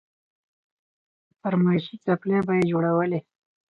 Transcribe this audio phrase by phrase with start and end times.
[1.39, 3.19] فرمايشي څپلۍ به يې جوړولې.